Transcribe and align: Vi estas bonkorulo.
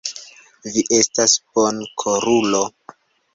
Vi 0.77 0.83
estas 0.99 1.35
bonkorulo. 1.59 2.65